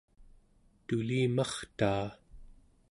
tulimartaa 0.87 2.09